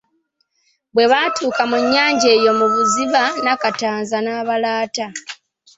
[0.93, 5.07] Bwe baatuuka mu nnyanja eyo mu buziba Nakatanza n'abalaata.